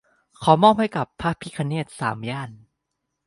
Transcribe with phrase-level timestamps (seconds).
[0.41, 2.49] ขอมอบให้กับ "พระพิฆเนศสามย่าน"